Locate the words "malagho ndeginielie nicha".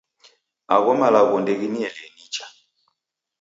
1.01-2.45